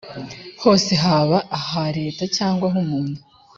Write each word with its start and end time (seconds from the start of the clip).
hose 0.61 0.93
haba 1.03 1.37
aha 1.57 1.83
leta 1.97 2.23
cyangwa 2.35 2.65
ah’umuntu 2.71 3.19